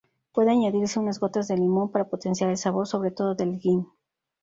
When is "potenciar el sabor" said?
2.09-2.87